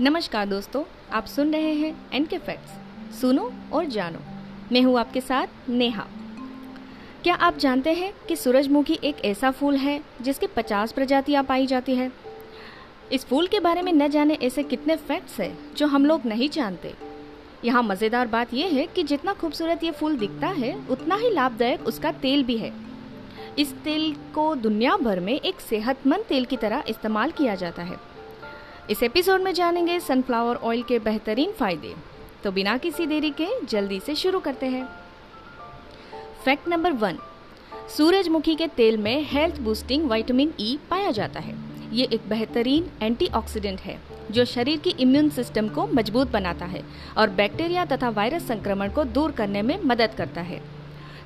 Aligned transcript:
नमस्कार 0.00 0.46
दोस्तों, 0.46 0.82
आप 1.12 1.26
सुन 1.26 1.52
रहे 1.52 1.72
हैं 1.72 2.10
एन 2.12 2.24
के 2.26 2.38
फैक्ट्स 2.38 3.20
सुनो 3.20 3.52
और 3.72 3.84
जानो। 3.86 4.18
मैं 4.72 4.80
हूँ 4.82 4.98
आपके 4.98 5.20
साथ 5.20 5.68
नेहा। 5.68 6.06
क्या 7.22 7.34
आप 7.34 7.58
जानते 7.58 7.92
हैं 7.92 8.12
कि 8.28 8.36
सूरजमुखी 8.36 8.98
एक 9.04 9.24
ऐसा 9.24 9.50
फूल 9.50 9.76
है 9.76 10.00
जिसकी 10.22 10.46
50 10.46 10.92
प्रजातियाँ 10.92 11.44
पाई 11.44 11.66
जाती 11.66 11.94
है? 11.94 12.10
इस 13.12 13.24
फूल 13.24 13.46
के 13.46 13.60
बारे 13.60 13.82
में 13.82 13.92
न 13.92 14.08
जाने 14.08 14.34
ऐसे 14.34 14.62
कितने 14.62 14.96
फैक्ट्स 14.96 15.38
हैं 15.40 15.74
जो 15.74 15.86
हम 15.86 16.06
लोग 16.06 16.26
नहीं 16.26 16.48
जानते। 16.48 16.94
यहाँ 17.64 17.82
मज़ेदार 17.82 18.26
बात 18.26 18.54
यह 18.54 18.66
है 18.66 18.86
कि 18.86 19.02
जितना 19.02 19.32
खूबसूरत 19.32 19.84
ये 19.84 19.90
फूल 19.90 20.16
दिखता 20.16 20.46
है, 20.46 20.74
उतना 20.90 21.16
ही 21.16 21.30
लाभदायक 21.30 21.86
उसका 21.86 22.12
तेल 22.12 22.44
भी 22.44 22.56
है। 22.56 22.72
इस 23.58 23.72
तेल 23.74 24.14
को 24.34 24.54
दुनिया 24.54 24.96
भर 24.96 25.20
में 25.20 25.40
एक 25.40 25.60
सेहतमंद 25.60 26.24
तेल 26.24 26.44
की 26.44 26.56
तरह 26.56 26.84
इस्तेमाल 26.88 27.30
किया 27.30 27.54
जाता 27.54 27.82
है। 27.82 28.13
इस 28.90 29.02
एपिसोड 29.02 29.40
में 29.40 29.52
जानेंगे 29.54 29.98
सनफ्लावर 30.00 30.56
ऑयल 30.56 30.82
के 30.82 30.98
बेहतरीन 30.98 31.52
फ़ायदे। 31.52 31.94
तो 32.42 32.50
बिना 32.52 32.76
किसी 32.78 33.06
देरी 33.06 33.30
के 33.30 33.46
जल्दी 33.66 34.00
से 34.00 34.14
शुरू 34.14 34.40
करते 34.40 34.66
हैं। 34.66 34.84
फैक्ट 36.44 36.68
नंबर 36.68 36.92
वन, 36.92 37.18
सूरजमुखी 37.96 38.54
के 38.54 38.66
तेल 38.66 38.96
में 38.96 39.24
health 39.24 39.60
boosting 39.60 40.10
vitamin 40.10 40.52
E 40.60 40.74
e 40.74 40.88
पाया 40.90 41.10
जाता 41.10 41.40
है। 41.40 41.54
ये 41.92 42.08
एक 42.12 42.28
बेहतरीन 42.28 42.90
एंटीऑक्सीडेंट 43.02 43.80
है, 43.80 43.98
जो 44.30 44.44
शरीर 44.44 44.78
की 44.78 44.90
इम्यून 44.98 45.30
सिस्टम 45.30 45.68
को 45.68 45.86
मज़बूत 45.86 46.30
बनाता 46.30 46.66
है 46.66 46.82
और 47.18 47.30
बैक्टीरिया 47.32 47.84
तथा 47.86 48.10
वायरस 48.10 48.46
संक्रमण 48.48 48.92
को 48.92 49.04
दूर 49.06 49.32
करने 49.32 49.62
में 49.62 49.78
मदद 49.84 50.14
करता 50.18 50.40
है। 50.42 50.60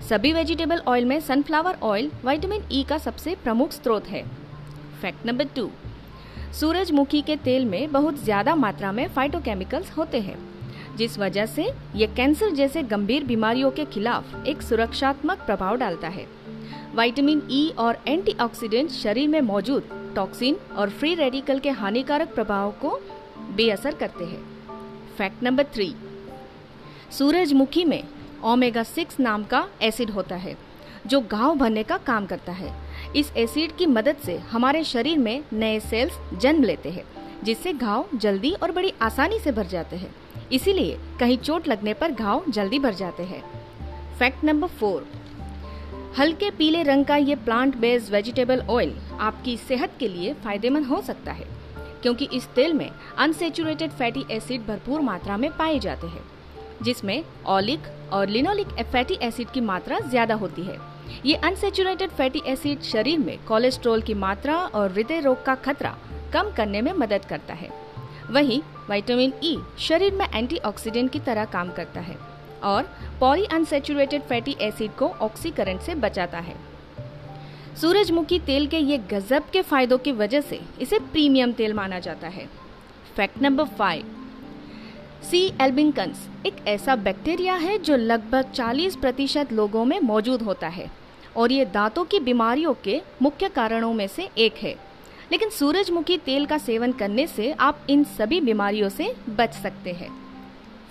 सभी 0.08 0.32
वेजिटेबल 0.32 0.82
ऑयल 0.88 1.04
में 1.04 1.18
sunflower 1.20 1.78
oil 1.82 2.10
vitamin 2.24 2.64
E 2.72 2.82
e 2.82 2.88
का 2.88 2.98
सबसे 3.00 3.34
प्रमुख 3.34 3.72
स्रोत 3.72 4.08
है। 4.08 4.24
फैक्ट 5.02 5.26
नंबर 5.26 5.48
टू 5.56 5.70
सूरजमुखी 6.54 7.20
के 7.22 7.36
तेल 7.36 7.64
में 7.64 7.90
बहुत 7.92 8.22
ज़्यादा 8.24 8.54
मात्रा 8.54 8.90
में 8.92 9.06
फाइटोकेमिकल्स 9.08 9.90
होते 9.96 10.20
हैं, 10.20 10.36
जिस 10.96 11.18
वजह 11.18 11.46
से 11.46 11.70
ये 11.96 12.06
कैंसर 12.06 12.50
जैसे 12.50 12.82
गंभीर 12.84 13.24
बीमारियों 13.24 13.70
के 13.70 13.84
खिलाफ 13.84 14.46
एक 14.46 14.62
सुरक्षात्मक 14.62 15.38
प्रभाव 15.46 15.76
डालता 15.76 16.08
है। 16.08 16.26
विटामिन 16.96 17.42
ई 17.50 17.68
e 17.68 17.76
और 17.78 17.98
एंटीऑक्सीडेंट 18.08 18.90
शरीर 18.92 19.28
में 19.28 19.40
मौजूद 19.42 19.90
टॉक्सिन 20.16 20.56
और 20.76 20.90
फ्री 20.90 21.14
रेडिकल 21.14 21.58
के 21.58 21.70
हानिकारक 21.72 22.34
प्रभाव 22.34 22.70
को 22.80 22.98
बेअसर 23.56 23.94
करते 23.94 24.24
हैं। 24.24 24.42
फैक्ट 25.18 25.42
नंबर 25.42 25.64
थ्री, 25.64 25.94
सूरजमुखी 27.10 27.84
में 27.84 28.02
ओमेगा 28.44 28.82
सिक्स 28.84 29.20
नाम 29.20 29.44
का 29.44 29.66
एसिड 29.82 30.10
होता 30.10 30.36
है, 30.36 30.56
जो 31.06 31.20
घाव 31.22 31.56
भरने 31.56 31.82
का 31.82 31.96
काम 32.06 32.26
करता 32.26 32.52
है। 32.52 32.72
इस 33.16 33.32
एसिड 33.36 33.76
की 33.76 33.86
मदद 33.86 34.16
से 34.16 34.36
हमारे 34.50 34.82
शरीर 34.84 35.18
में 35.18 35.42
नए 35.52 35.78
सेल्स 35.80 36.18
जन्म 36.34 36.64
लेते 36.64 36.90
हैं, 36.90 37.04
जिससे 37.44 37.72
घाव 37.72 38.08
जल्दी 38.14 38.52
और 38.52 38.72
बड़ी 38.72 38.92
आसानी 39.02 39.38
से 39.38 39.52
भर 39.52 39.66
जाते 39.66 39.96
हैं। 39.96 40.14
इसीलिए 40.52 40.98
कहीं 41.20 41.38
चोट 41.38 41.68
लगने 41.68 41.94
पर 41.94 42.12
घाव 42.12 42.44
जल्दी 42.48 42.78
भर 42.78 42.94
जाते 42.94 43.22
हैं। 43.22 43.42
फैक्ट 44.18 44.44
नंबर 44.44 44.68
फोर 44.70 45.06
हल्के 46.18 46.50
पीले 46.50 46.82
रंग 46.82 47.04
का 47.04 47.16
ये 47.16 47.34
प्लांट 47.36 47.76
बेस्ड 47.76 48.12
वेजिटेबल 48.12 48.60
ऑयल 48.60 48.94
आपकी 49.20 49.56
सेहत 49.58 49.92
के 50.00 50.08
लिए 50.08 50.32
फ़ायदेमंद 50.34 50.86
हो 50.86 51.00
सकता 51.02 51.32
है, 51.32 51.46
क्योंकि 52.02 52.28
इस 52.32 52.46
तेल 52.46 52.72
में 52.72 52.90
अनसेचुरेटेड 53.18 53.90
फैटी 53.90 54.24
एसिड 54.30 54.66
भरपूर 54.66 55.00
मात्रा 55.00 55.36
में 55.36 55.50
पाए 55.50 55.78
जाते 55.78 56.06
हैं। 56.06 56.22
जिसमें 56.82 57.22
ऑलिक 57.46 57.88
और 58.12 58.28
लिनोलिक 58.28 58.68
फैटी 58.82 59.18
एसिड 59.22 59.50
की 59.50 59.60
मात्रा 59.60 59.98
ज़्यादा 60.00 60.34
होती 60.34 60.62
है। 60.62 60.76
ये 61.26 61.34
अनसेचुरेटेड 61.34 62.10
फैटी 62.10 62.42
एसिड 62.46 62.82
शरीर 62.82 63.18
में 63.18 63.38
कोलेस्ट्रॉल 63.46 64.02
की 64.02 64.14
मात्रा 64.16 64.56
और 64.56 64.92
हृदय 64.92 65.20
रोग 65.20 65.44
का 65.44 65.54
खतरा 65.56 65.96
कम 66.32 66.50
करने 66.56 66.82
में 66.82 66.92
मदद 66.94 67.24
करता 67.24 67.54
है। 67.54 67.70
वहीं 68.30 68.60
विटामिन 68.90 69.32
ई 69.44 69.56
शरीर 69.78 70.14
में 70.14 70.26
एंटीऑक्सीडेंट 70.34 71.10
की 71.12 71.18
तरह 71.20 71.44
काम 71.46 71.70
करता 71.72 72.00
है 72.00 72.16
और 72.64 72.90
पॉली 73.20 73.44
अनसेचुरेटेड 73.46 74.22
फैटी 74.22 74.56
एसिड 74.60 74.90
को 74.90 75.08
ऑक्सीकरण 75.20 75.78
से 75.78 75.94
बचाता 75.96 76.38
है। 76.38 76.56
सूरजमुखी 77.80 78.38
तेल 78.38 78.66
के 78.66 78.78
ये 78.78 78.98
गजब 79.10 79.50
के 79.50 79.62
फायदों 79.62 79.98
की 79.98 80.12
वजह 80.12 80.40
से 80.40 80.60
इसे 80.80 80.98
प्रीमियम 80.98 81.52
तेल 81.52 81.74
माना 81.74 81.98
जाता 81.98 82.28
है। 82.28 82.48
Fact 83.16 83.42
number 83.42 83.64
five 83.78 84.14
C 85.22 85.40
albicans 85.60 86.18
एक 86.46 86.56
ऐसा 86.68 86.94
बैक्टीरिया 86.96 87.54
है 87.54 87.76
जो 87.78 87.96
लगभग 87.96 88.50
40 88.52 88.96
प्रतिशत 88.96 89.52
लोगों 89.52 89.84
में 89.84 89.98
मौजूद 90.00 90.42
होता 90.42 90.68
है, 90.68 90.90
और 91.36 91.52
ये 91.52 91.64
दांतों 91.64 92.04
की 92.04 92.20
बीमारियों 92.20 92.74
के 92.84 93.00
मुख्य 93.22 93.48
कारणों 93.48 93.92
में 93.92 94.06
से 94.08 94.28
एक 94.38 94.54
है। 94.54 94.74
लेकिन 95.32 95.50
सूरजमुखी 95.50 96.16
तेल 96.16 96.46
का 96.46 96.58
सेवन 96.58 96.92
करने 96.92 97.26
से 97.26 97.50
आप 97.52 97.86
इन 97.90 98.04
सभी 98.08 98.40
बीमारियों 98.40 98.88
से 98.88 99.14
बच 99.30 99.54
सकते 99.54 99.92
हैं। 99.92 100.10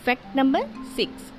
Fact 0.06 0.36
number 0.36 0.68
six. 0.96 1.32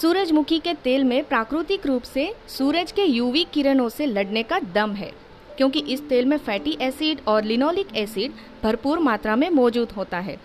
सूरजमुखी 0.00 0.58
के 0.58 0.74
तेल 0.74 1.04
में 1.04 1.22
प्राकृतिक 1.24 1.86
रूप 1.86 2.02
से 2.02 2.32
सूरज 2.48 2.92
के 2.92 3.04
यूवी 3.04 3.44
किरणों 3.44 3.88
से 3.88 4.06
लड़ने 4.06 4.42
का 4.42 4.58
दम 4.74 4.92
है, 4.92 5.12
क्योंकि 5.56 5.80
इस 5.88 6.08
तेल 6.08 6.24
में 6.24 6.36
फैटी 6.38 6.76
एसिड 6.80 7.20
और 7.28 7.44
लिनोलिक 7.44 7.96
एसिड 7.96 8.32
भरपूर 8.62 8.98
मात्रा 8.98 9.36
में 9.36 9.48
मौजूद 9.50 9.92
होता 9.92 10.18
है। 10.18 10.36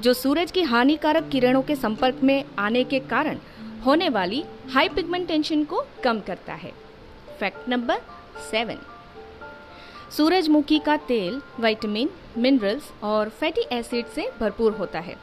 जो 0.00 0.12
सूरज 0.14 0.50
की 0.50 0.62
हानिकारक 0.62 1.28
किरणों 1.28 1.62
के 1.62 1.74
संपर्क 1.76 2.20
में 2.22 2.44
आने 2.58 2.82
के 2.84 2.98
कारण 3.08 3.38
होने 3.86 4.08
वाली 4.08 4.44
हाई 4.72 4.88
पिगमेंटेशन 4.88 5.64
को 5.64 5.84
कम 6.04 6.20
करता 6.20 6.54
है। 6.54 6.72
फैक्ट 7.40 7.68
नंबर 7.68 8.00
सेवन 8.50 8.78
सूरजमुखी 10.16 10.78
का 10.78 10.96
तेल 11.08 11.40
विटामिन 11.60 12.10
मिनरल्स 12.38 12.90
और 13.02 13.28
फैटी 13.30 13.66
एसिड 13.72 14.06
से 14.06 14.30
भरपूर 14.40 14.72
होता 14.72 15.00
है 15.00 15.16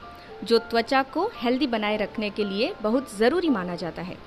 जो 0.43 0.57
त्वचा 0.61 1.01
को 1.13 1.29
हेल्दी 1.35 1.67
बनाए 1.67 1.97
रखने 1.97 2.29
के 2.29 2.43
लिए 2.43 2.73
बहुत 2.81 3.15
ज़रूरी 3.17 3.49
माना 3.49 3.75
जाता 3.75 4.01
है। 4.01 4.17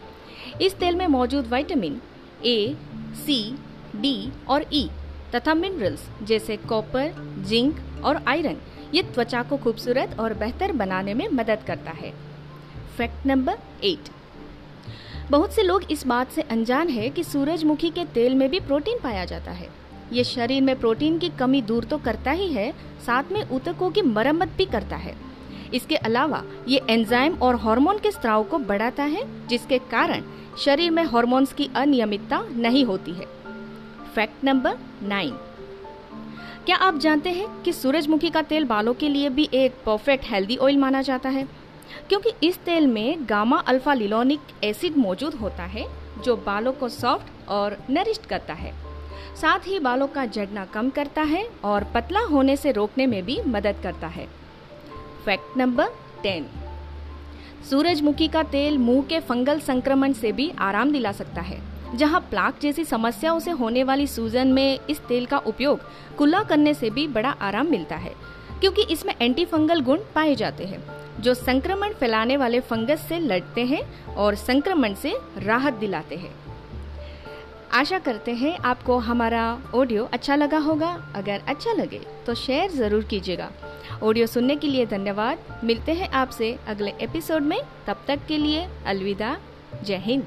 इस 0.62 0.74
तेल 0.74 0.96
में 0.96 1.06
मौजूद 1.06 1.46
विटामिन 1.46 2.00
ए 2.44 2.76
सी 3.16 3.40
डी 3.96 4.32
और 4.48 4.64
ई 4.72 4.84
e, 4.84 5.34
तथा 5.34 5.54
मिनरल्स 5.54 6.08
जैसे 6.22 6.56
कॉपर 6.68 7.14
जिंक 7.48 8.04
और 8.04 8.22
आयरन 8.28 8.56
ये 8.94 9.02
त्वचा 9.04 9.42
को 9.42 9.56
खूबसूरत 9.56 10.16
और 10.20 10.34
बेहतर 10.34 10.72
बनाने 10.72 11.14
में 11.14 11.28
मदद 11.28 11.62
करता 11.66 11.90
है। 11.90 12.12
फैक्ट 12.96 13.26
नंबर 13.26 13.58
एट 13.84 14.08
बहुत 15.30 15.52
से 15.52 15.62
लोग 15.62 15.90
इस 15.90 16.06
बात 16.06 16.30
से 16.30 16.42
अनजान 16.42 16.88
है 16.88 17.08
कि 17.10 17.24
सूरजमुखी 17.24 17.90
के 17.90 18.04
तेल 18.04 18.34
में 18.34 18.48
भी 18.50 18.60
प्रोटीन 18.60 18.98
पाया 18.98 19.24
जाता 19.24 19.50
है। 19.50 19.68
ये 20.12 20.24
शरीर 20.24 20.62
में 20.62 20.78
प्रोटीन 20.80 21.18
की 21.18 21.28
कमी 21.28 21.60
दूर 21.62 21.84
तो 21.84 21.98
करता 21.98 22.30
ही 22.30 22.48
है, 22.52 22.70
साथ 23.06 23.32
में 23.32 23.50
ऊतकों 23.50 23.90
की 23.90 24.02
मरम्मत 24.02 24.54
भी 24.56 24.64
करता 24.64 24.96
है। 24.96 25.14
इसके 25.74 25.96
अलावा 25.96 26.42
ये 26.68 26.80
एंजाइम 26.90 27.34
और 27.34 27.56
हार्मोन 27.56 27.98
के 27.98 28.10
स्त्राव 28.10 28.44
को 28.44 28.58
बढ़ाता 28.58 29.04
है, 29.04 29.26
जिसके 29.48 29.78
कारण 29.90 30.22
शरीर 30.58 30.90
में 30.90 31.02
हार्मोन्स 31.04 31.52
की 31.52 31.68
अनियमितता 31.76 32.40
नहीं 32.50 32.84
होती 32.84 33.12
है। 33.12 33.26
फैक्ट 34.14 34.44
नंबर 34.44 34.78
नाइन 35.02 35.36
क्या 36.68 36.76
आप 36.76 36.98
जानते 36.98 37.30
हैं 37.30 37.62
कि 37.62 37.72
सूरजमुखी 37.72 38.30
का 38.30 38.42
तेल 38.42 38.64
बालों 38.64 38.94
के 38.94 39.08
लिए 39.08 39.28
भी 39.28 39.48
एक 39.54 39.72
परफेक्ट 39.86 40.24
हेल्दी 40.24 40.56
ऑयल 40.56 40.76
माना 40.76 41.02
जाता 41.02 41.28
है? 41.28 41.48
क्योंकि 42.08 42.46
इस 42.46 42.58
तेल 42.58 42.86
में 42.86 43.18
गामा 43.28 43.58
अल्फ़ा 43.58 43.94
लिलोनिक 43.94 44.40
एसिड 44.64 44.96
मौजूद 44.96 45.34
होता 45.34 45.62
है, 45.62 45.86
जो 46.22 46.36
बालों 46.36 46.72
को 46.72 46.88
सॉफ्ट 46.88 47.48
और 47.48 47.78
नरिस्ट 47.90 48.26
करता 48.26 48.54
है। 48.54 48.74
साथ 49.36 49.58
ही 49.66 49.78
बालों 49.78 50.06
का 50.06 50.26
जड़ना 50.26 50.64
कम 50.64 50.90
करता 50.90 51.22
है 51.22 51.48
और 51.64 51.84
पतला 51.84 52.20
होने 52.20 52.56
से 52.56 52.72
रोकने 52.72 53.06
में 53.06 53.24
भी 53.24 53.40
मदद 53.42 53.76
करता 53.82 54.06
है। 54.06 54.28
फैक्ट 55.24 55.56
नंबर 55.56 55.86
टेन 56.22 56.46
सूरजमुखी 57.70 58.28
का 58.28 58.42
तेल 58.42 58.78
मुँह 58.78 59.02
के 59.02 59.20
फंगल 59.20 59.60
संक्रमण 59.60 60.12
से 60.12 60.32
भी 60.32 60.52
आराम 60.58 60.92
दिला 60.92 61.12
सकता 61.12 61.40
है। 61.40 61.77
जहाँ 61.94 62.20
प्लाक 62.20 62.58
जैसी 62.62 62.84
समस्याओं 62.84 63.38
से 63.40 63.50
होने 63.50 63.82
वाली 63.84 64.06
सूजन 64.06 64.48
में 64.48 64.78
इस 64.90 65.00
तेल 65.00 65.26
का 65.26 65.38
उपयोग 65.38 65.80
कुल्ला 66.18 66.42
करने 66.42 66.74
से 66.74 66.90
भी 66.90 67.06
बड़ा 67.08 67.30
आराम 67.30 67.70
मिलता 67.70 67.96
है, 67.96 68.12
क्योंकि 68.60 68.82
इसमें 68.92 69.14
एंटी 69.20 69.44
फंगल 69.44 69.80
गुण 69.80 69.98
पाए 70.14 70.34
जाते 70.34 70.64
हैं, 70.64 70.82
जो 71.20 71.34
संक्रमण 71.34 71.92
फैलाने 71.92 72.36
वाले 72.36 72.60
फंगस 72.62 73.06
से 73.08 73.18
लड़ते 73.18 73.64
हैं 73.66 73.82
और 74.14 74.34
संक्रमण 74.36 74.94
से 74.94 75.16
राहत 75.38 75.74
दिलाते 75.74 76.16
हैं। 76.16 76.34
आशा 77.72 77.98
करते 77.98 78.32
हैं 78.32 78.56
आपको 78.58 78.98
हमारा 79.00 79.42
ऑडियो 79.74 80.04
अच्छा 80.12 80.36
लगा 80.36 80.58
होगा। 80.58 80.90
अगर 81.16 81.42
अच्छा 81.48 81.72
लगे 81.72 82.00
तो 82.26 82.34
शेयर 82.36 82.70
ज़रूर 82.70 83.04
कीजिएगा। 83.04 83.50
ऑडियो 84.02 84.26
सुनने 84.26 84.56
के 84.56 84.66
लिए 84.66 84.86
धन्यवाद। 84.86 85.60
मिलते 85.64 85.92
हैं 85.92 86.08
आपसे 86.12 86.56
अगले 86.68 86.94
एपिसोड 87.00 87.42
में। 87.42 87.60
तब 87.86 88.04
तक 88.08 88.26
के 88.28 88.38
लिए 88.38 88.66
अलविदा। 88.86 89.36
जय 89.84 89.96
हिंद। 89.96 90.26